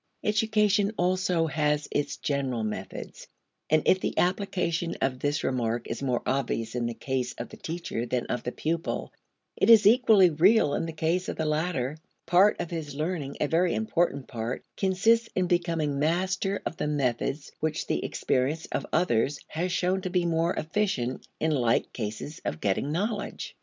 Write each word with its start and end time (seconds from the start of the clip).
Education 0.23 0.91
also 0.97 1.45
has 1.45 1.87
its 1.91 2.17
general 2.17 2.63
methods. 2.63 3.27
And 3.69 3.83
if 3.85 3.99
the 3.99 4.17
application 4.17 4.95
of 4.99 5.19
this 5.19 5.43
remark 5.43 5.85
is 5.87 6.01
more 6.01 6.23
obvious 6.25 6.73
in 6.73 6.87
the 6.87 6.95
case 6.95 7.35
of 7.37 7.49
the 7.49 7.57
teacher 7.57 8.07
than 8.07 8.25
of 8.25 8.41
the 8.41 8.51
pupil, 8.51 9.13
it 9.55 9.69
is 9.69 9.85
equally 9.85 10.31
real 10.31 10.73
in 10.73 10.87
the 10.87 10.91
case 10.91 11.29
of 11.29 11.35
the 11.35 11.45
latter. 11.45 11.97
Part 12.25 12.59
of 12.59 12.71
his 12.71 12.95
learning, 12.95 13.37
a 13.39 13.47
very 13.47 13.75
important 13.75 14.27
part, 14.27 14.65
consists 14.75 15.29
in 15.35 15.45
becoming 15.45 15.99
master 15.99 16.63
of 16.65 16.77
the 16.77 16.87
methods 16.87 17.51
which 17.59 17.85
the 17.85 18.03
experience 18.03 18.65
of 18.71 18.87
others 18.91 19.39
has 19.49 19.71
shown 19.71 20.01
to 20.01 20.09
be 20.09 20.25
more 20.25 20.55
efficient 20.55 21.27
in 21.39 21.51
like 21.51 21.93
cases 21.93 22.41
of 22.43 22.59
getting 22.59 22.91
knowledge. 22.91 23.55